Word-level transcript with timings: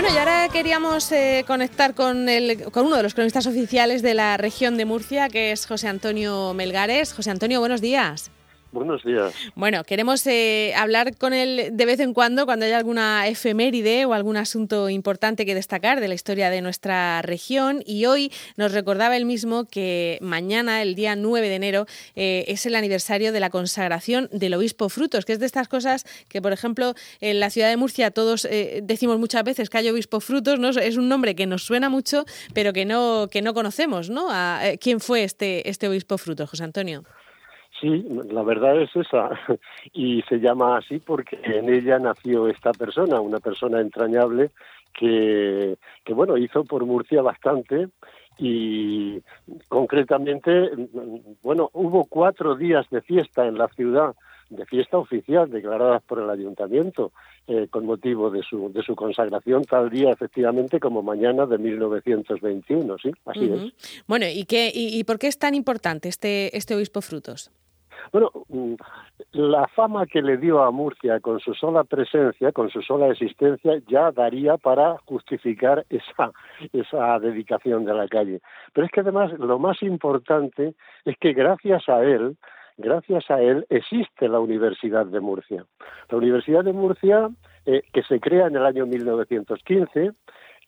Bueno, 0.00 0.14
y 0.14 0.16
ahora 0.16 0.48
queríamos 0.48 1.10
eh, 1.10 1.42
conectar 1.44 1.92
con, 1.92 2.28
el, 2.28 2.70
con 2.70 2.86
uno 2.86 2.98
de 2.98 3.02
los 3.02 3.14
cronistas 3.14 3.48
oficiales 3.48 4.00
de 4.00 4.14
la 4.14 4.36
región 4.36 4.76
de 4.76 4.84
Murcia, 4.84 5.28
que 5.28 5.50
es 5.50 5.66
José 5.66 5.88
Antonio 5.88 6.54
Melgares. 6.54 7.12
José 7.12 7.32
Antonio, 7.32 7.58
buenos 7.58 7.80
días. 7.80 8.30
Buenos 8.70 9.02
días. 9.02 9.32
Bueno, 9.54 9.82
queremos 9.82 10.26
eh, 10.26 10.74
hablar 10.76 11.16
con 11.16 11.32
él 11.32 11.70
de 11.72 11.86
vez 11.86 12.00
en 12.00 12.12
cuando, 12.12 12.44
cuando 12.44 12.66
haya 12.66 12.76
alguna 12.76 13.26
efeméride 13.26 14.04
o 14.04 14.12
algún 14.12 14.36
asunto 14.36 14.90
importante 14.90 15.46
que 15.46 15.54
destacar 15.54 16.00
de 16.00 16.08
la 16.08 16.14
historia 16.14 16.50
de 16.50 16.60
nuestra 16.60 17.22
región. 17.22 17.82
Y 17.86 18.04
hoy 18.04 18.30
nos 18.56 18.72
recordaba 18.72 19.16
él 19.16 19.24
mismo 19.24 19.64
que 19.64 20.18
mañana, 20.20 20.82
el 20.82 20.94
día 20.94 21.16
9 21.16 21.48
de 21.48 21.54
enero, 21.54 21.86
eh, 22.14 22.44
es 22.48 22.66
el 22.66 22.74
aniversario 22.74 23.32
de 23.32 23.40
la 23.40 23.48
consagración 23.48 24.28
del 24.32 24.52
obispo 24.52 24.90
Frutos, 24.90 25.24
que 25.24 25.32
es 25.32 25.38
de 25.38 25.46
estas 25.46 25.66
cosas 25.66 26.04
que, 26.28 26.42
por 26.42 26.52
ejemplo, 26.52 26.92
en 27.20 27.40
la 27.40 27.48
ciudad 27.48 27.70
de 27.70 27.78
Murcia 27.78 28.10
todos 28.10 28.44
eh, 28.44 28.80
decimos 28.82 29.18
muchas 29.18 29.44
veces 29.44 29.70
que 29.70 29.78
hay 29.78 29.88
obispo 29.88 30.20
Frutos, 30.20 30.58
¿no? 30.58 30.68
Es 30.68 30.98
un 30.98 31.08
nombre 31.08 31.34
que 31.34 31.46
nos 31.46 31.62
suena 31.64 31.88
mucho, 31.88 32.26
pero 32.52 32.74
que 32.74 32.84
no, 32.84 33.28
que 33.30 33.40
no 33.40 33.54
conocemos, 33.54 34.10
¿no? 34.10 34.28
A, 34.30 34.60
¿Quién 34.78 35.00
fue 35.00 35.24
este, 35.24 35.70
este 35.70 35.88
obispo 35.88 36.18
Frutos, 36.18 36.50
José 36.50 36.64
Antonio? 36.64 37.04
Sí, 37.80 38.04
la 38.30 38.42
verdad 38.42 38.80
es 38.80 38.94
esa. 38.94 39.30
Y 39.92 40.22
se 40.22 40.38
llama 40.38 40.78
así 40.78 40.98
porque 40.98 41.38
en 41.42 41.72
ella 41.72 41.98
nació 41.98 42.48
esta 42.48 42.72
persona, 42.72 43.20
una 43.20 43.40
persona 43.40 43.80
entrañable 43.80 44.50
que, 44.92 45.76
que 46.04 46.12
bueno, 46.12 46.36
hizo 46.36 46.64
por 46.64 46.84
Murcia 46.84 47.22
bastante 47.22 47.88
y 48.38 49.20
concretamente, 49.68 50.70
bueno, 51.42 51.70
hubo 51.72 52.04
cuatro 52.04 52.54
días 52.54 52.86
de 52.90 53.00
fiesta 53.02 53.46
en 53.46 53.58
la 53.58 53.68
ciudad, 53.68 54.14
de 54.50 54.64
fiesta 54.66 54.96
oficial 54.96 55.50
declaradas 55.50 56.02
por 56.04 56.20
el 56.20 56.30
ayuntamiento 56.30 57.12
eh, 57.48 57.66
con 57.68 57.84
motivo 57.84 58.30
de 58.30 58.42
su, 58.42 58.72
de 58.72 58.82
su 58.82 58.94
consagración 58.94 59.64
tal 59.64 59.90
día 59.90 60.10
efectivamente 60.10 60.80
como 60.80 61.02
mañana 61.02 61.46
de 61.46 61.58
1921, 61.58 62.96
¿sí? 62.98 63.10
Así 63.26 63.44
es. 63.44 64.04
Bueno, 64.06 64.26
¿y, 64.32 64.44
qué, 64.44 64.70
y, 64.72 64.98
y 64.98 65.04
por 65.04 65.18
qué 65.18 65.26
es 65.26 65.38
tan 65.38 65.54
importante 65.54 66.08
este, 66.08 66.56
este 66.56 66.74
obispo 66.74 67.00
Frutos? 67.02 67.50
Bueno, 68.12 68.30
mm, 68.48 68.74
la 69.32 69.66
fama 69.68 70.06
que 70.06 70.22
le 70.22 70.36
dio 70.36 70.62
a 70.62 70.70
Murcia 70.70 71.20
con 71.20 71.40
su 71.40 71.54
sola 71.54 71.84
presencia, 71.84 72.52
con 72.52 72.70
su 72.70 72.82
sola 72.82 73.08
existencia, 73.08 73.80
ya 73.86 74.10
daría 74.12 74.56
para 74.56 74.96
justificar 75.04 75.84
esa, 75.90 76.32
esa 76.72 77.18
dedicación 77.18 77.84
de 77.84 77.94
la 77.94 78.08
calle. 78.08 78.40
Pero 78.72 78.86
es 78.86 78.92
que 78.92 79.00
además 79.00 79.32
lo 79.38 79.58
más 79.58 79.82
importante 79.82 80.74
es 81.04 81.16
que 81.18 81.32
gracias 81.32 81.88
a 81.88 82.02
él, 82.02 82.36
gracias 82.76 83.30
a 83.30 83.40
él 83.40 83.66
existe 83.68 84.28
la 84.28 84.40
Universidad 84.40 85.06
de 85.06 85.20
Murcia. 85.20 85.64
La 86.08 86.18
Universidad 86.18 86.64
de 86.64 86.72
Murcia, 86.72 87.28
eh, 87.66 87.82
que 87.92 88.02
se 88.02 88.20
crea 88.20 88.46
en 88.46 88.56
el 88.56 88.64
año 88.64 88.86
1915, 88.86 90.12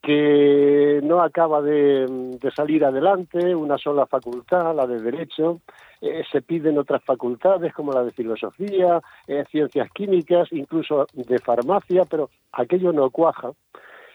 que 0.02 1.00
no 1.02 1.20
acaba 1.22 1.60
de, 1.60 2.38
salir 2.54 2.84
adelante, 2.84 3.54
una 3.54 3.76
sola 3.76 4.06
facultad, 4.06 4.74
la 4.74 4.86
de 4.86 5.00
Derecho, 5.00 5.60
eh, 6.00 6.22
se 6.30 6.40
piden 6.40 6.78
otras 6.78 7.04
facultades 7.04 7.74
como 7.74 7.92
la 7.92 8.02
de 8.02 8.12
Filosofía, 8.12 9.00
eh, 9.26 9.44
Ciencias 9.50 9.90
Químicas, 9.92 10.48
incluso 10.52 11.06
de 11.12 11.38
Farmacia, 11.38 12.04
pero 12.08 12.30
aquello 12.52 12.92
no 12.92 13.10
cuaja. 13.10 13.50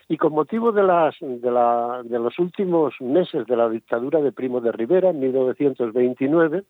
Y 0.08 0.18
con 0.18 0.34
motivo 0.34 0.72
de, 0.72 0.84
las, 0.84 1.16
de, 1.20 1.52
la, 1.52 2.02
de 2.04 2.20
los 2.20 2.38
últimos 2.40 2.94
meses 3.00 3.46
de 3.46 3.56
la 3.56 3.70
dictadura 3.70 4.22
de 4.22 4.32
Primo 4.32 4.62
de 4.62 4.72
Rivera, 4.72 5.10
en 5.10 5.20
1929, 5.20 6.64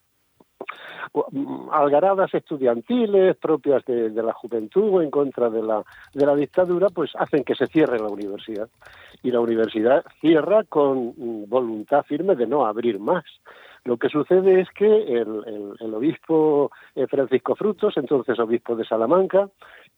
algaradas 1.71 2.33
estudiantiles 2.33 3.35
propias 3.37 3.83
de, 3.85 4.09
la 4.09 4.33
juventud 4.33 5.01
en 5.01 5.11
contra 5.11 5.49
de 5.49 5.61
la, 5.61 5.83
de 6.13 6.25
la 6.25 6.35
dictadura, 6.35 6.89
pues 6.89 7.11
hacen 7.15 7.43
que 7.43 7.55
se 7.55 7.67
cierre 7.67 7.99
la 7.99 8.07
universidad. 8.07 8.69
Y 9.23 9.31
la 9.31 9.39
universidad 9.39 10.03
cierra 10.21 10.63
con 10.63 11.13
voluntad 11.47 12.03
firme 12.03 12.35
de 12.35 12.47
no 12.47 12.65
abrir 12.65 12.99
más. 12.99 13.23
Lo 13.85 13.97
que 13.97 14.09
sucede 14.09 14.61
es 14.61 14.69
que 14.71 14.85
el, 14.85 15.75
el, 15.79 15.93
obispo 15.93 16.71
eh, 16.95 17.05
Francisco 17.05 17.55
Frutos, 17.55 17.95
entonces 17.97 18.39
obispo 18.39 18.75
de 18.75 18.83
Salamanca, 18.83 19.47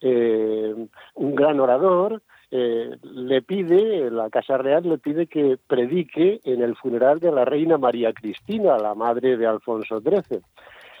eh, 0.00 0.74
un 1.14 1.34
gran 1.34 1.58
orador, 1.58 2.22
eh, 2.50 2.96
le 3.02 3.42
pide, 3.42 4.10
la 4.10 4.30
Casa 4.30 4.56
Real 4.56 4.88
le 4.88 4.98
pide 4.98 5.26
que 5.26 5.58
predique 5.66 6.40
en 6.44 6.62
el 6.62 6.76
funeral 6.76 7.20
de 7.20 7.30
la 7.30 7.44
reina 7.44 7.76
María 7.76 8.12
Cristina, 8.12 8.78
la 8.78 8.94
madre 8.94 9.36
de 9.36 9.46
Alfonso 9.46 10.00
XIII. 10.00 10.40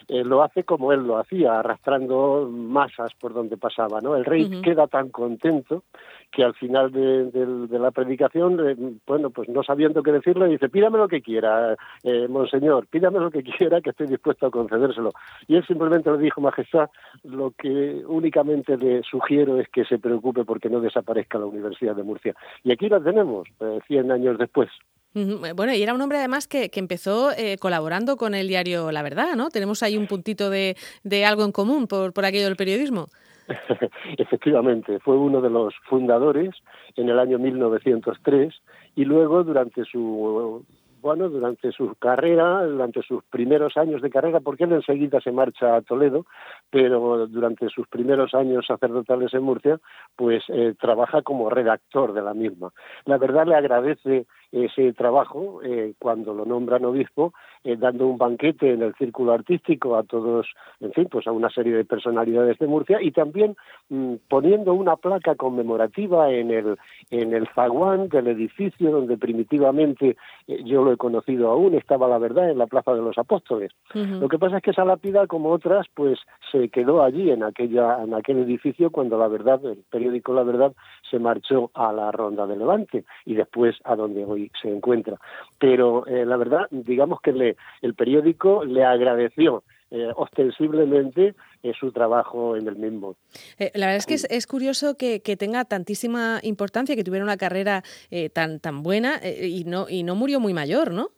Eh, 0.08 0.24
lo 0.24 0.42
hace 0.42 0.64
como 0.64 0.92
él 0.92 1.06
lo 1.06 1.18
hacía, 1.18 1.58
arrastrando 1.58 2.48
masas 2.50 3.12
por 3.20 3.34
donde 3.34 3.58
pasaba, 3.58 4.00
¿no? 4.00 4.16
El 4.16 4.24
rey 4.24 4.62
queda 4.62 4.86
tan 4.86 5.10
contento 5.10 5.84
que 6.30 6.44
al 6.44 6.54
final 6.54 6.92
de, 6.92 7.78
la 7.78 7.90
predicación, 7.90 8.60
eh, 8.68 8.76
bueno, 9.06 9.30
pues 9.30 9.48
no 9.48 9.62
sabiendo 9.62 10.02
qué 10.02 10.12
decirle, 10.12 10.48
dice, 10.48 10.68
pídame 10.68 10.98
lo 10.98 11.08
que 11.08 11.22
quiera, 11.22 11.76
eh, 12.02 12.28
monseñor, 12.28 12.86
pídame 12.86 13.18
lo 13.18 13.30
que 13.30 13.42
quiera, 13.42 13.80
que 13.80 13.90
estoy 13.90 14.06
dispuesto 14.06 14.46
a 14.46 14.50
concedérselo. 14.50 15.12
Y 15.46 15.56
él 15.56 15.66
simplemente 15.66 16.10
le 16.10 16.18
dijo, 16.18 16.40
majestad, 16.40 16.90
lo 17.24 17.52
que 17.52 18.02
únicamente 18.06 18.76
le 18.76 19.02
sugiero 19.02 19.58
es 19.60 19.68
que 19.68 19.84
se 19.84 19.98
preocupe 19.98 20.44
porque 20.44 20.68
no 20.68 20.80
desaparezca 20.80 21.38
la 21.38 21.46
Universidad 21.46 21.96
de 21.96 22.02
Murcia. 22.02 22.34
Y 22.62 22.72
aquí 22.72 22.88
la 22.88 23.00
tenemos, 23.00 23.48
100 23.86 24.12
años 24.12 24.38
después. 24.38 24.68
Bueno, 25.14 25.74
y 25.74 25.82
era 25.82 25.94
un 25.94 26.00
hombre 26.00 26.18
además 26.18 26.46
que, 26.46 26.70
que 26.70 26.80
empezó 26.80 27.32
eh, 27.32 27.56
colaborando 27.58 28.16
con 28.16 28.34
el 28.34 28.46
diario 28.46 28.92
La 28.92 29.02
Verdad, 29.02 29.34
¿no? 29.36 29.48
Tenemos 29.48 29.82
ahí 29.82 29.96
un 29.96 30.06
puntito 30.06 30.50
de, 30.50 30.76
de 31.02 31.24
algo 31.24 31.44
en 31.44 31.52
común 31.52 31.86
por, 31.86 32.12
por 32.12 32.24
aquello 32.24 32.44
del 32.44 32.56
periodismo. 32.56 33.08
Efectivamente, 34.18 34.98
fue 35.00 35.16
uno 35.16 35.40
de 35.40 35.50
los 35.50 35.74
fundadores 35.88 36.54
en 36.96 37.08
el 37.08 37.18
año 37.18 37.38
1903 37.38 38.54
y 38.96 39.04
luego 39.04 39.44
durante 39.44 39.84
su 39.84 40.64
bueno, 41.00 41.28
durante 41.28 41.70
su 41.72 41.94
carrera, 41.98 42.64
durante 42.64 43.02
sus 43.02 43.22
primeros 43.24 43.76
años 43.76 44.02
de 44.02 44.10
carrera, 44.10 44.40
porque 44.40 44.64
él 44.64 44.72
enseguida 44.72 45.20
se 45.20 45.32
marcha 45.32 45.76
a 45.76 45.82
Toledo, 45.82 46.26
pero 46.70 47.26
durante 47.26 47.68
sus 47.68 47.86
primeros 47.88 48.34
años 48.34 48.66
sacerdotales 48.66 49.32
en 49.34 49.42
Murcia, 49.42 49.78
pues 50.16 50.42
eh, 50.48 50.74
trabaja 50.78 51.22
como 51.22 51.50
redactor 51.50 52.12
de 52.12 52.22
la 52.22 52.34
misma. 52.34 52.72
La 53.04 53.18
verdad 53.18 53.46
le 53.46 53.54
agradece 53.54 54.26
ese 54.52 54.92
trabajo 54.92 55.60
eh, 55.62 55.94
cuando 55.98 56.32
lo 56.32 56.44
nombran 56.44 56.84
obispo, 56.84 57.34
eh, 57.64 57.76
dando 57.76 58.06
un 58.06 58.18
banquete 58.18 58.72
en 58.72 58.82
el 58.82 58.94
círculo 58.94 59.32
artístico 59.32 59.96
a 59.96 60.02
todos, 60.04 60.46
en 60.80 60.92
fin, 60.92 61.08
pues 61.10 61.26
a 61.26 61.32
una 61.32 61.50
serie 61.50 61.74
de 61.74 61.84
personalidades 61.84 62.58
de 62.58 62.66
Murcia 62.66 63.02
y 63.02 63.10
también 63.10 63.56
mm, 63.88 64.14
poniendo 64.28 64.72
una 64.74 64.96
placa 64.96 65.34
conmemorativa 65.34 66.30
en 66.30 66.50
el 66.50 66.78
en 67.10 67.34
el 67.34 67.48
zaguán 67.54 68.08
del 68.08 68.28
edificio 68.28 68.90
donde 68.90 69.16
primitivamente 69.16 70.16
eh, 70.46 70.62
yo 70.64 70.82
lo 70.82 70.92
he 70.92 70.96
conocido 70.96 71.50
aún 71.50 71.74
estaba 71.74 72.08
la 72.08 72.18
verdad 72.18 72.50
en 72.50 72.58
la 72.58 72.66
Plaza 72.66 72.94
de 72.94 73.02
los 73.02 73.18
Apóstoles. 73.18 73.72
Lo 73.94 74.28
que 74.28 74.38
pasa 74.38 74.58
es 74.58 74.62
que 74.62 74.70
esa 74.70 74.84
lápida 74.84 75.26
como 75.26 75.50
otras 75.50 75.86
pues 75.94 76.18
se 76.52 76.68
quedó 76.68 77.02
allí 77.02 77.30
en 77.30 77.42
aquella 77.42 78.02
en 78.02 78.14
aquel 78.14 78.38
edificio 78.38 78.90
cuando 78.90 79.18
la 79.18 79.28
verdad 79.28 79.64
el 79.64 79.84
periódico 79.90 80.32
La 80.32 80.42
Verdad 80.42 80.72
se 81.10 81.18
marchó 81.18 81.70
a 81.74 81.92
la 81.92 82.12
Ronda 82.12 82.46
de 82.46 82.56
Levante 82.56 83.04
y 83.24 83.34
después 83.34 83.76
a 83.84 83.96
donde 83.96 84.24
hoy 84.24 84.37
se 84.60 84.68
encuentra. 84.68 85.18
Pero 85.58 86.06
eh, 86.06 86.24
la 86.24 86.36
verdad, 86.36 86.66
digamos 86.70 87.20
que 87.20 87.32
le, 87.32 87.56
el 87.82 87.94
periódico 87.94 88.64
le 88.64 88.84
agradeció 88.84 89.62
eh, 89.90 90.10
ostensiblemente 90.16 91.34
eh, 91.62 91.72
su 91.78 91.92
trabajo 91.92 92.56
en 92.56 92.68
el 92.68 92.76
mismo. 92.76 93.16
la 93.58 93.86
verdad 93.86 93.96
es 93.96 94.06
que 94.06 94.14
es, 94.14 94.46
curioso 94.46 94.96
que, 94.96 95.20
tenga 95.38 95.64
tantísima 95.64 96.40
importancia, 96.42 96.94
que 96.94 97.04
tuviera 97.04 97.24
una 97.24 97.36
carrera 97.36 97.82
tan 98.32 98.60
tan 98.60 98.82
buena 98.82 99.20
y 99.24 99.64
no 99.64 99.86
y 99.88 100.02
no 100.02 100.14
murió 100.14 100.40
muy 100.40 100.52
mayor, 100.52 100.92
¿no? 100.92 101.10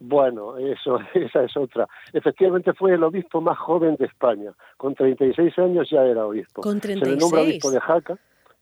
Bueno, 0.00 0.56
eso, 0.58 0.98
esa 1.14 1.44
es 1.44 1.56
otra. 1.56 1.86
Efectivamente 2.12 2.72
fue 2.72 2.94
el 2.94 3.02
obispo 3.02 3.40
más 3.40 3.58
joven 3.58 3.96
de 3.96 4.06
España. 4.06 4.52
Con 4.76 4.94
36 4.94 5.58
años 5.58 5.88
ya 5.90 6.02
era 6.04 6.26
obispo. 6.26 6.62
Con 6.62 6.80
36. 6.80 7.00
Se 7.00 7.14
le 7.14 7.20
nombra 7.20 7.42
obispo 7.42 7.70
de 7.70 7.80
Jaca. 7.80 8.18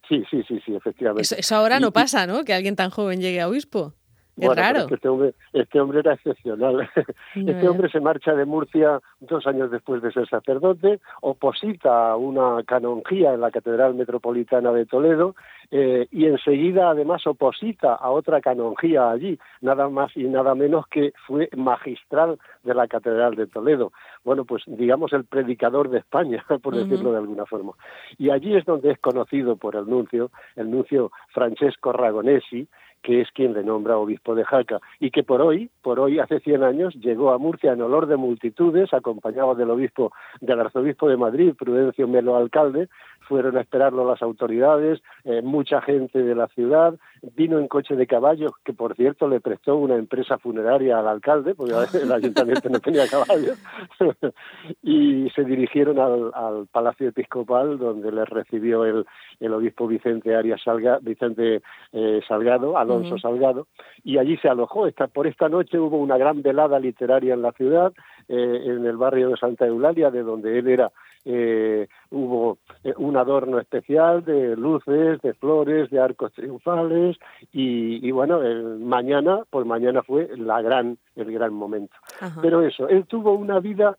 Sí, 0.08 0.22
sí, 0.30 0.42
sí, 0.46 0.60
sí, 0.64 0.74
efectivamente. 0.74 1.40
Eso, 1.40 1.56
ahora 1.56 1.80
no 1.80 1.92
pasa, 1.92 2.26
¿no? 2.26 2.44
Que 2.44 2.54
alguien 2.54 2.76
tan 2.76 2.90
joven 2.90 3.20
llegue 3.20 3.40
a 3.40 3.48
obispo. 3.48 3.94
Es 4.36 4.54
raro. 4.54 4.86
Este 4.90 5.08
hombre, 5.08 5.34
este 5.52 5.80
hombre 5.80 6.00
era 6.00 6.12
excepcional. 6.14 6.88
este 7.34 7.68
hombre 7.68 7.88
se 7.88 8.00
marcha 8.00 8.34
de 8.34 8.44
Murcia 8.44 9.00
dos 9.20 9.46
años 9.46 9.70
después 9.70 10.02
de 10.02 10.12
ser 10.12 10.28
sacerdote, 10.28 11.00
oposita 11.22 12.10
a 12.10 12.16
una 12.16 12.62
canonjía 12.64 13.32
en 13.32 13.40
la 13.40 13.50
Catedral 13.50 13.94
Metropolitana 13.94 14.72
de 14.72 14.84
Toledo 14.84 15.34
eh, 15.70 16.06
y 16.10 16.26
enseguida 16.26 16.90
además 16.90 17.26
oposita 17.26 17.94
a 17.94 18.10
otra 18.10 18.40
canonjía 18.40 19.10
allí, 19.10 19.38
nada 19.62 19.88
más 19.88 20.14
y 20.16 20.24
nada 20.24 20.54
menos 20.54 20.86
que 20.88 21.12
fue 21.26 21.48
magistral 21.56 22.38
de 22.62 22.74
la 22.74 22.86
Catedral 22.88 23.36
de 23.36 23.46
Toledo. 23.46 23.92
Bueno, 24.22 24.44
pues 24.44 24.62
digamos 24.66 25.12
el 25.12 25.24
predicador 25.24 25.88
de 25.88 25.98
España, 25.98 26.44
por 26.62 26.76
decirlo 26.76 27.12
de 27.12 27.18
alguna 27.18 27.46
forma. 27.46 27.72
Y 28.18 28.30
allí 28.30 28.54
es 28.54 28.64
donde 28.64 28.90
es 28.92 28.98
conocido 28.98 29.56
por 29.56 29.76
el 29.76 29.88
nuncio, 29.88 30.30
el 30.56 30.70
nuncio 30.70 31.10
Francesco 31.32 31.92
Ragonesi, 31.92 32.68
que 33.06 33.20
es 33.20 33.30
quien 33.30 33.54
le 33.54 33.62
nombra 33.62 33.98
obispo 33.98 34.34
de 34.34 34.44
Jaca, 34.44 34.80
y 34.98 35.12
que 35.12 35.22
por 35.22 35.40
hoy, 35.40 35.70
por 35.80 36.00
hoy 36.00 36.18
hace 36.18 36.40
100 36.40 36.64
años, 36.64 36.92
llegó 36.94 37.30
a 37.30 37.38
Murcia 37.38 37.72
en 37.72 37.80
olor 37.80 38.08
de 38.08 38.16
multitudes, 38.16 38.92
acompañado 38.92 39.54
del 39.54 39.70
obispo, 39.70 40.10
del 40.40 40.58
arzobispo 40.58 41.08
de 41.08 41.16
Madrid, 41.16 41.54
Prudencio 41.56 42.08
Melo 42.08 42.34
Alcalde, 42.34 42.88
fueron 43.28 43.56
a 43.56 43.60
esperarlo 43.60 44.08
las 44.08 44.22
autoridades, 44.22 45.00
eh, 45.24 45.40
mucha 45.42 45.80
gente 45.82 46.22
de 46.22 46.34
la 46.34 46.48
ciudad, 46.48 46.94
vino 47.36 47.58
en 47.58 47.68
coche 47.68 47.94
de 47.94 48.06
caballos, 48.08 48.52
que 48.64 48.72
por 48.72 48.96
cierto 48.96 49.28
le 49.28 49.40
prestó 49.40 49.76
una 49.76 49.94
empresa 49.96 50.38
funeraria 50.38 50.98
al 50.98 51.06
alcalde, 51.06 51.54
porque 51.54 51.74
el 52.02 52.10
ayuntamiento 52.10 52.68
no 52.68 52.80
tenía 52.80 53.06
caballos, 53.08 53.56
y 54.82 55.30
se 55.30 55.44
dirigieron 55.44 55.98
al, 56.00 56.66
Palacio 56.72 57.08
Episcopal, 57.08 57.78
donde 57.78 58.10
les 58.10 58.28
recibió 58.28 58.84
el, 58.84 59.06
el 59.40 59.52
obispo 59.52 59.86
Vicente 59.86 60.34
Arias 60.34 60.60
Salga, 60.64 60.98
Vicente 61.00 61.62
eh, 61.92 62.20
Salgado, 62.26 62.76
Alonso 62.96 63.18
Salgado, 63.18 63.66
y 64.04 64.18
allí 64.18 64.36
se 64.38 64.48
alojó. 64.48 64.86
Esta, 64.86 65.06
por 65.06 65.26
esta 65.26 65.48
noche 65.48 65.78
hubo 65.78 65.98
una 65.98 66.18
gran 66.18 66.42
velada 66.42 66.78
literaria 66.78 67.34
en 67.34 67.42
la 67.42 67.52
ciudad, 67.52 67.92
eh, 68.28 68.62
en 68.64 68.84
el 68.86 68.96
barrio 68.96 69.30
de 69.30 69.36
Santa 69.36 69.66
Eulalia, 69.66 70.10
de 70.10 70.22
donde 70.22 70.58
él 70.58 70.68
era 70.68 70.90
eh, 71.24 71.88
hubo 72.10 72.58
eh, 72.84 72.94
un 72.98 73.16
adorno 73.16 73.58
especial 73.58 74.24
de 74.24 74.56
luces, 74.56 75.20
de 75.22 75.34
flores, 75.34 75.90
de 75.90 75.98
arcos 75.98 76.32
triunfales 76.32 77.16
y, 77.52 78.10
bueno, 78.12 78.40
mañana, 78.78 79.42
pues 79.50 79.66
mañana 79.66 80.02
fue 80.02 80.28
la 80.36 80.62
gran, 80.62 80.98
el 81.16 81.32
gran 81.32 81.52
momento. 81.52 81.96
Pero 82.40 82.62
eso, 82.62 82.88
él 82.88 83.06
tuvo 83.06 83.32
una 83.32 83.58
vida, 83.58 83.98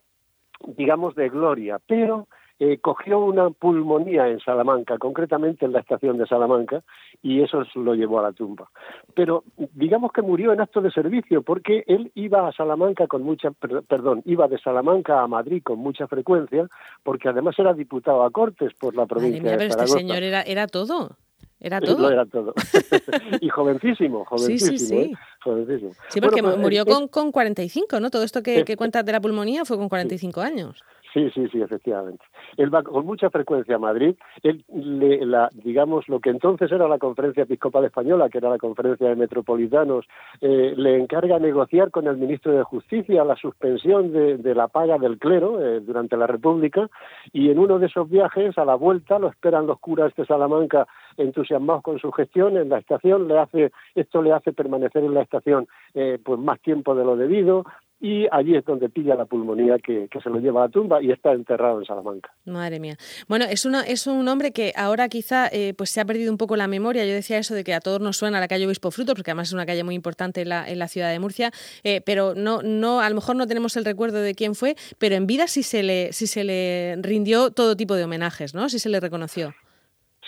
digamos, 0.66 1.14
de 1.16 1.28
gloria, 1.28 1.78
pero 1.86 2.28
eh, 2.60 2.78
cogió 2.78 3.20
una 3.20 3.50
pulmonía 3.50 4.28
en 4.28 4.40
Salamanca, 4.40 4.98
concretamente 4.98 5.64
en 5.64 5.72
la 5.72 5.80
estación 5.80 6.18
de 6.18 6.26
Salamanca, 6.26 6.82
y 7.22 7.42
eso 7.42 7.62
lo 7.74 7.94
llevó 7.94 8.18
a 8.18 8.22
la 8.22 8.32
tumba. 8.32 8.68
Pero 9.14 9.44
digamos 9.74 10.12
que 10.12 10.22
murió 10.22 10.52
en 10.52 10.60
acto 10.60 10.80
de 10.80 10.90
servicio, 10.90 11.42
porque 11.42 11.84
él 11.86 12.10
iba 12.14 12.48
a 12.48 12.52
Salamanca 12.52 13.06
con 13.06 13.22
mucha, 13.22 13.50
perdón, 13.52 14.22
iba 14.24 14.48
de 14.48 14.58
Salamanca 14.58 15.22
a 15.22 15.28
Madrid 15.28 15.62
con 15.62 15.78
mucha 15.78 16.06
frecuencia, 16.08 16.66
porque 17.04 17.28
además 17.28 17.56
era 17.58 17.74
diputado 17.74 18.24
a 18.24 18.30
Cortes 18.30 18.74
por 18.74 18.96
la 18.96 19.06
provincia 19.06 19.42
de 19.42 19.70
Zaragoza. 19.70 19.84
este 19.84 19.98
señor 19.98 20.22
era, 20.22 20.42
era 20.42 20.66
todo. 20.66 21.16
Era 21.60 21.80
todo. 21.80 22.10
era 22.10 22.24
todo. 22.24 22.54
y 23.40 23.48
jovencísimo, 23.48 24.24
jovencísimo. 24.24 24.78
Sí, 24.78 24.78
sí, 24.78 24.86
sí. 24.86 24.96
¿eh? 24.96 25.12
jovencísimo. 25.42 25.90
sí 26.08 26.20
porque 26.20 26.40
pues, 26.40 26.56
murió 26.56 26.86
con, 26.86 27.08
con 27.08 27.32
45, 27.32 27.98
¿no? 27.98 28.10
Todo 28.10 28.22
esto 28.22 28.44
que, 28.44 28.64
que 28.64 28.76
cuentas 28.76 29.04
de 29.04 29.10
la 29.10 29.20
pulmonía 29.20 29.64
fue 29.64 29.76
con 29.76 29.88
45 29.88 30.40
años. 30.40 30.84
Sí, 31.12 31.30
sí, 31.30 31.48
sí, 31.48 31.62
efectivamente. 31.62 32.22
Él 32.56 32.74
va 32.74 32.82
con 32.82 33.06
mucha 33.06 33.30
frecuencia 33.30 33.76
a 33.76 33.78
Madrid. 33.78 34.14
Él, 34.42 34.64
le, 34.68 35.24
la, 35.24 35.48
digamos, 35.52 36.06
lo 36.08 36.20
que 36.20 36.30
entonces 36.30 36.70
era 36.70 36.86
la 36.86 36.98
Conferencia 36.98 37.44
Episcopal 37.44 37.84
Española, 37.86 38.28
que 38.28 38.38
era 38.38 38.50
la 38.50 38.58
Conferencia 38.58 39.08
de 39.08 39.16
Metropolitanos, 39.16 40.06
eh, 40.40 40.74
le 40.76 40.98
encarga 40.98 41.38
negociar 41.38 41.90
con 41.90 42.06
el 42.06 42.18
ministro 42.18 42.52
de 42.52 42.62
Justicia 42.62 43.24
la 43.24 43.36
suspensión 43.36 44.12
de, 44.12 44.54
la 44.54 44.68
paga 44.68 44.98
del 44.98 45.18
clero 45.18 45.64
eh, 45.64 45.80
durante 45.80 46.16
la 46.16 46.26
República. 46.26 46.88
Y 47.32 47.50
en 47.50 47.58
uno 47.58 47.78
de 47.78 47.86
esos 47.86 48.08
viajes, 48.10 48.58
a 48.58 48.64
la 48.64 48.74
vuelta, 48.74 49.18
lo 49.18 49.28
esperan 49.28 49.66
los 49.66 49.78
curas 49.78 50.14
de 50.14 50.26
Salamanca 50.26 50.86
entusiasmados 51.16 51.82
con 51.82 51.98
su 51.98 52.12
gestión 52.12 52.56
en 52.56 52.68
la 52.68 52.78
estación. 52.78 53.28
Le 53.28 53.38
hace, 53.38 53.72
esto 53.94 54.22
le 54.22 54.32
hace 54.32 54.52
permanecer 54.52 55.04
en 55.04 55.14
la 55.14 55.22
estación 55.22 55.66
eh, 55.94 56.18
pues 56.22 56.38
más 56.38 56.60
tiempo 56.60 56.94
de 56.94 57.04
lo 57.04 57.16
debido, 57.16 57.64
y 58.00 58.26
allí 58.30 58.54
es 58.54 58.64
donde 58.64 58.88
pilla 58.88 59.16
la 59.16 59.24
pulmonía 59.24 59.78
que, 59.78 60.08
se 60.22 60.30
lo 60.30 60.38
lleva 60.38 60.62
a 60.62 60.66
la 60.66 60.70
tumba 60.70 61.02
y 61.02 61.10
está 61.10 61.32
enterrado 61.32 61.80
en 61.80 61.84
Salamanca. 61.84 62.32
Madre 62.44 62.78
mía. 62.78 62.96
Bueno, 63.26 63.44
es, 63.44 63.64
una, 63.64 63.82
es 63.82 64.06
un 64.06 64.26
hombre 64.28 64.52
que 64.52 64.72
ahora 64.76 65.08
quizá 65.08 65.48
eh, 65.48 65.74
pues 65.76 65.90
se 65.90 66.00
ha 66.00 66.04
perdido 66.04 66.30
un 66.30 66.38
poco 66.38 66.56
la 66.56 66.68
memoria. 66.68 67.04
Yo 67.04 67.12
decía 67.12 67.38
eso 67.38 67.54
de 67.54 67.64
que 67.64 67.74
a 67.74 67.80
todos 67.80 68.00
nos 68.00 68.16
suena 68.16 68.38
la 68.38 68.48
calle 68.48 68.66
Obispo 68.66 68.90
Fruto, 68.90 69.14
porque 69.14 69.32
además 69.32 69.48
es 69.48 69.54
una 69.54 69.66
calle 69.66 69.82
muy 69.82 69.94
importante 69.94 70.42
en 70.42 70.50
la, 70.50 70.68
en 70.68 70.78
la 70.78 70.88
ciudad 70.88 71.10
de 71.10 71.18
Murcia, 71.18 71.50
eh, 71.82 72.00
pero 72.00 72.34
no, 72.34 72.62
no, 72.62 73.00
a 73.00 73.08
lo 73.08 73.16
mejor 73.16 73.36
no 73.36 73.46
tenemos 73.46 73.76
el 73.76 73.84
recuerdo 73.84 74.20
de 74.20 74.34
quién 74.34 74.54
fue, 74.54 74.76
pero 74.98 75.16
en 75.16 75.26
vida 75.26 75.48
sí 75.48 75.62
se 75.62 75.82
le, 75.82 76.12
sí 76.12 76.26
se 76.26 76.44
le 76.44 76.96
rindió 77.02 77.50
todo 77.50 77.76
tipo 77.76 77.94
de 77.94 78.04
homenajes, 78.04 78.54
¿no? 78.54 78.68
Sí 78.68 78.78
se 78.78 78.88
le 78.88 79.00
reconoció. 79.00 79.54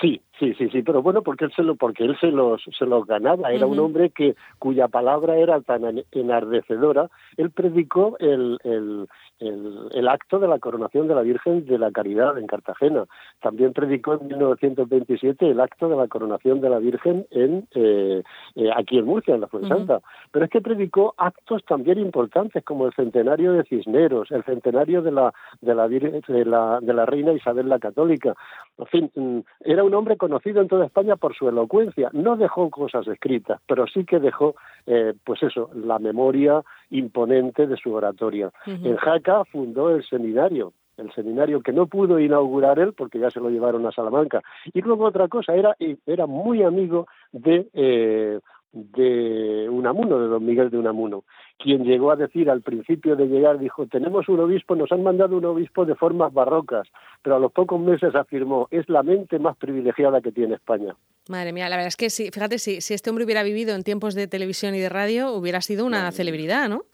Sí, 0.01 0.21
sí, 0.41 0.55
sí, 0.55 0.69
sí, 0.71 0.83
pero 0.83 1.03
bueno, 1.03 1.23
porque 1.23 1.45
él 1.45 1.53
se 1.55 1.63
lo, 1.63 1.77
porque 1.77 2.05
él 2.05 2.17
se 2.19 2.29
los, 2.29 2.63
se 2.77 2.87
los 2.87 3.07
ganaba. 3.07 3.53
Era 3.53 3.67
un 3.67 3.79
hombre 3.79 4.11
que 4.11 4.35
cuya 4.59 4.89
palabra 4.89 5.37
era 5.37 5.61
tan 5.61 6.03
enardecedora. 6.11 7.11
Él 7.37 7.51
predicó 7.51 8.17
el, 8.19 8.59
el, 8.65 9.07
el, 9.39 10.09
acto 10.09 10.39
de 10.39 10.49
la 10.49 10.59
coronación 10.59 11.07
de 11.09 11.15
la 11.15 11.23
Virgen 11.23 11.67
de 11.67 11.79
la 11.79 11.91
Caridad 11.91 12.39
en 12.39 12.47
Cartagena. 12.47 13.05
También 13.41 13.73
predicó 13.73 14.15
en 14.15 14.29
1927 14.29 15.51
el 15.51 15.61
acto 15.61 15.89
de 15.89 15.97
la 15.97 16.09
coronación 16.09 16.61
de 16.61 16.71
la 16.71 16.79
Virgen 16.79 17.27
en 17.31 17.69
eh, 17.75 18.23
eh, 18.57 18.71
aquí 18.75 18.99
en 18.99 19.05
Murcia, 19.05 19.35
en 19.35 19.43
la 19.43 19.49
Fuensanta. 19.49 20.01
Pero 20.33 20.47
es 20.47 20.51
que 20.51 20.61
predicó 20.61 21.15
actos 21.19 21.65
también 21.67 21.99
importantes 21.99 22.65
como 22.65 22.87
el 22.87 22.95
centenario 22.95 23.53
de 23.53 23.65
Cisneros, 23.65 24.31
el 24.31 24.43
centenario 24.45 25.03
de 25.03 25.13
la 25.13 25.35
de 25.61 25.75
la, 25.75 25.89
de 25.89 26.45
la, 26.45 26.79
de 26.81 26.95
la 26.95 27.07
reina 27.07 27.33
Isabel 27.33 27.69
la 27.69 27.79
Católica. 27.79 28.35
En 28.79 28.87
fin, 28.87 29.11
mm, 29.15 29.39
era 29.65 29.85
un 29.85 29.95
hombre 29.95 30.17
conocido 30.31 30.63
en 30.63 30.69
toda 30.69 30.87
España 30.87 31.17
por 31.17 31.35
su 31.35 31.49
elocuencia. 31.49 32.09
No 32.13 32.37
dejó 32.37 32.71
cosas 32.71 33.07
escritas, 33.09 33.61
pero 33.67 33.87
sí 33.89 34.05
que 34.05 34.21
dejó, 34.21 34.55
eh, 34.87 35.13
pues 35.25 35.43
eso, 35.43 35.71
la 35.75 35.99
memoria 35.99 36.63
imponente 36.91 37.67
de 37.67 37.77
su 37.77 37.93
oratoria. 37.93 38.53
En 38.65 38.97
Jaca 38.97 39.45
fundó 39.47 39.91
el 39.91 40.05
seminario, 40.05 40.73
el 40.97 41.13
seminario 41.15 41.63
que 41.63 41.73
no 41.73 41.89
pudo 41.89 42.21
inaugurar 42.21 42.79
él 42.79 42.93
porque 42.93 43.19
ya 43.19 43.31
se 43.31 43.41
lo 43.41 43.51
llevaron 43.51 43.85
a 43.87 43.91
Salamanca. 43.91 44.41
Y 44.73 44.81
luego 44.83 45.07
otra 45.07 45.27
cosa, 45.27 45.55
era, 45.55 45.77
era 46.07 46.27
muy 46.27 46.63
amigo 46.63 47.09
de 47.33 47.67
eh, 47.73 48.39
de 48.73 49.69
Unamuno, 49.69 50.21
de 50.21 50.29
don 50.29 50.45
Miguel 50.45 50.71
de 50.71 50.79
Unamuno, 50.79 51.25
quien 51.63 51.85
llegó 51.85 52.11
a 52.11 52.17
decir 52.17 52.51
al 52.51 52.63
principio 52.63 53.17
de 53.17 53.27
llegar, 53.27 53.59
dijo, 53.59 53.87
tenemos 53.87 54.29
un 54.29 54.41
obispo, 54.41 54.75
nos 54.75 54.91
han 54.93 55.03
mandado 55.03 55.37
un 55.37 55.45
obispo 55.45 55.85
de 55.85 55.95
formas 55.95 56.33
barrocas, 56.33 56.89
pero 57.23 57.37
a 57.37 57.39
los 57.39 57.53
pocos 57.53 57.81
meses 57.81 58.15
afirmó, 58.15 58.67
es 58.71 58.89
la 58.89 59.03
mente 59.03 59.39
más 59.39 59.57
privilegiada 59.57 60.21
que 60.21 60.33
tiene 60.33 60.55
España. 60.55 60.97
Madre 61.29 61.53
mía, 61.53 61.69
la 61.69 61.77
verdad 61.77 61.89
es 61.89 61.97
que 61.97 62.11
sí, 62.11 62.31
fíjate, 62.33 62.59
si, 62.59 62.81
si 62.81 62.95
este 62.95 63.11
hombre 63.11 63.25
hubiera 63.25 63.43
vivido 63.43 63.75
en 63.75 63.85
tiempos 63.85 64.15
de 64.15 64.27
televisión 64.27 64.75
y 64.75 64.81
de 64.81 64.89
radio, 64.89 65.33
hubiera 65.33 65.61
sido 65.61 65.85
una 65.85 66.11
celebridad, 66.13 66.69
¿no? 66.69 66.85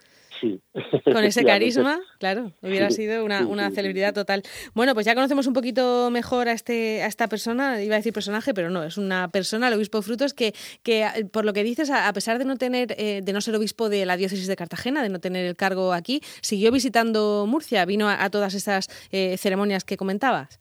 Sí. 0.41 0.61
Con 1.05 1.25
ese 1.25 1.45
carisma, 1.45 2.01
claro, 2.19 2.53
hubiera 2.63 2.91
sido 2.91 3.25
una, 3.25 3.47
una 3.47 3.71
celebridad 3.71 4.13
total. 4.13 4.43
Bueno, 4.75 4.95
pues 4.95 5.07
ya 5.07 5.15
conocemos 5.15 5.47
un 5.47 5.55
poquito 5.55 6.11
mejor 6.11 6.49
a 6.49 6.53
este 6.53 7.03
a 7.03 7.07
esta 7.07 7.29
persona, 7.29 7.83
iba 7.83 7.95
a 7.95 7.99
decir 7.99 8.13
personaje, 8.13 8.53
pero 8.55 8.71
no, 8.71 8.85
es 8.85 8.99
una 8.99 9.29
persona, 9.29 9.69
el 9.69 9.75
obispo 9.75 10.03
Frutos, 10.03 10.35
que, 10.35 10.53
que 10.83 11.05
eh, 11.05 11.25
por 11.25 11.45
lo 11.45 11.53
que 11.53 11.63
dices, 11.63 11.91
a 11.91 12.13
pesar 12.13 12.39
de 12.39 12.45
no 12.45 12.57
tener, 12.57 12.95
eh, 12.99 13.21
de 13.23 13.33
no 13.33 13.41
ser 13.41 13.57
obispo 13.57 13.89
de 13.89 14.05
la 14.07 14.17
diócesis 14.17 14.47
de 14.47 14.57
Cartagena, 14.57 15.03
de 15.03 15.09
no 15.09 15.21
tener 15.21 15.47
el 15.47 15.57
cargo 15.57 15.93
aquí, 15.93 16.21
siguió 16.43 16.71
visitando 16.73 17.47
Murcia, 17.47 17.85
vino 17.85 18.09
a, 18.09 18.29
todas 18.31 18.55
esas 18.55 18.89
eh, 19.13 19.37
ceremonias 19.39 19.85
que 19.85 19.97
comentabas. 19.97 20.61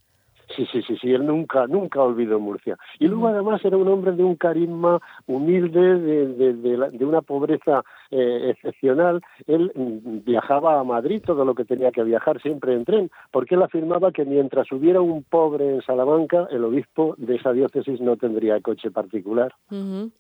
Sí, 0.55 0.67
sí, 0.71 0.81
sí, 0.83 0.95
sí, 1.01 1.11
él 1.11 1.25
nunca, 1.25 1.65
nunca 1.67 2.01
olvidó 2.01 2.39
Murcia. 2.39 2.77
Y 2.99 3.07
luego 3.07 3.27
además 3.27 3.63
era 3.65 3.77
un 3.77 3.87
hombre 3.87 4.11
de 4.11 4.23
un 4.23 4.35
carisma 4.35 4.99
humilde, 5.25 5.99
de, 5.99 6.27
de, 6.27 6.53
de, 6.53 7.05
una 7.05 7.21
pobreza 7.21 7.83
eh, 8.11 8.51
excepcional. 8.51 9.21
Él 9.47 9.71
mm, 9.75 10.23
viajaba 10.25 10.79
a 10.79 10.83
Madrid 10.83 11.21
todo 11.25 11.45
lo 11.45 11.55
que 11.55 11.65
tenía 11.65 11.91
que 11.91 12.03
viajar 12.03 12.41
siempre 12.41 12.73
en 12.73 12.85
tren, 12.85 13.11
porque 13.31 13.55
él 13.55 13.63
afirmaba 13.63 14.11
que 14.11 14.25
mientras 14.25 14.71
hubiera 14.71 15.01
un 15.01 15.23
pobre 15.23 15.75
en 15.75 15.81
Salamanca, 15.81 16.47
el 16.51 16.63
obispo 16.63 17.15
de 17.17 17.35
esa 17.35 17.51
diócesis 17.51 17.99
no 17.99 18.15
tendría 18.17 18.61
coche 18.61 18.91
particular. 18.91 19.53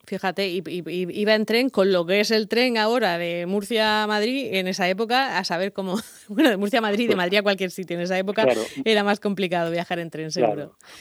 Fíjate, 0.05 0.49
y, 0.49 0.63
iba 0.85 1.33
en 1.33 1.45
tren 1.45 1.69
con 1.69 1.91
lo 1.91 2.05
que 2.05 2.19
es 2.19 2.31
el 2.31 2.47
tren 2.47 2.77
ahora 2.77 3.17
de 3.17 3.45
Murcia 3.45 4.03
a 4.03 4.07
Madrid 4.07 4.49
en 4.53 4.67
esa 4.67 4.89
época, 4.89 5.37
a 5.37 5.43
saber 5.43 5.73
cómo, 5.73 5.95
bueno, 6.29 6.49
de 6.49 6.57
Murcia 6.57 6.79
a 6.79 6.81
Madrid, 6.81 7.09
de 7.09 7.15
Madrid 7.15 7.37
a 7.37 7.43
cualquier 7.43 7.71
sitio 7.71 7.95
en 7.95 8.03
esa 8.03 8.17
época 8.17 8.45
era 8.83 9.03
más 9.03 9.19
complicado 9.19 9.71
viajar 9.71 9.99
en 9.99 10.09
tren. 10.09 10.25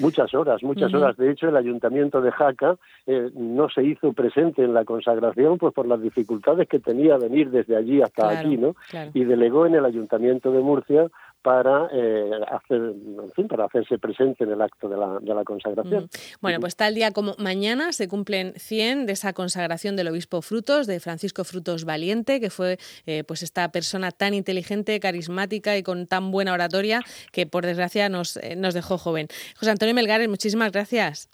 Muchas 0.00 0.35
horas, 0.35 0.62
muchas 0.62 0.93
horas. 0.93 1.17
De 1.17 1.31
hecho, 1.31 1.49
el 1.49 1.57
ayuntamiento 1.57 2.21
de 2.21 2.31
Jaca 2.31 2.76
eh, 3.07 3.31
no 3.35 3.69
se 3.69 3.83
hizo 3.83 4.12
presente 4.12 4.62
en 4.62 4.75
la 4.75 4.85
consagración 4.85 5.59
pues 5.59 5.73
por 5.73 5.87
las 5.87 6.00
dificultades 6.00 6.69
que 6.69 6.79
tenía 6.85 7.17
venir 7.17 7.50
desde 7.50 7.76
allí 7.76 8.03
hasta 8.03 8.29
aquí, 8.29 8.57
¿no? 8.57 8.75
Y 9.12 9.25
delegó 9.25 9.67
en 9.67 9.75
el 9.75 9.85
ayuntamiento 9.85 10.53
de 10.53 10.61
Murcia 10.61 11.09
para 11.45 11.88
eh, 11.93 12.31
hacer, 12.50 12.81
en 12.81 13.31
fin, 13.37 13.49
para 13.49 13.67
hacerse 13.67 13.99
presente 13.99 14.45
en 14.45 14.53
el 14.53 14.62
acto 14.62 14.88
de 14.88 14.97
la, 14.97 15.19
de 15.21 15.35
la 15.35 15.45
consagración. 15.45 16.09
Bueno, 16.41 16.59
pues 16.59 16.75
tal 16.75 16.95
día 16.95 17.11
como 17.11 17.35
mañana 17.38 17.93
se 17.93 18.09
cumplen 18.09 18.55
100 18.57 19.05
de 19.05 19.12
esa 19.12 19.35
consagración 19.35 19.95
del 19.95 20.09
obispo 20.09 20.41
Frutos, 20.41 20.87
de 20.87 21.00
Francisco 21.00 21.45
Frutos 21.45 21.85
Valiente, 21.85 22.41
que 22.41 22.49
fue 22.49 22.79
eh, 23.05 23.25
pues 23.25 23.43
esta 23.43 23.71
persona 23.71 24.11
tan 24.11 24.33
inteligente, 24.33 24.99
carismática 25.00 25.76
y 25.76 25.83
con 25.83 26.07
tan 26.07 26.31
buena 26.31 26.55
oratoria 26.55 27.03
que 27.31 27.47
por 27.47 27.67
desgracia 27.67 28.09
nos, 28.09 28.38
eh, 28.38 28.57
nos 28.57 28.73
dejó 28.73 28.97
joven. 28.97 29.26
José 29.59 29.71
Antonio 29.71 29.95
Melgares, 29.95 30.31
muchísimas 30.31 30.73
gracias. 30.73 31.29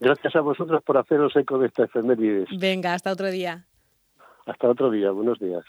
Gracias 0.00 0.34
a 0.36 0.40
vosotros 0.40 0.82
por 0.82 0.96
haceros 0.96 1.36
eco 1.36 1.58
de 1.58 1.66
esta 1.66 1.84
efemérides. 1.84 2.48
Venga, 2.58 2.94
hasta 2.94 3.12
otro 3.12 3.30
día. 3.30 3.66
Hasta 4.48 4.68
otro 4.70 4.90
día, 4.90 5.10
buenos 5.10 5.38
días. 5.38 5.64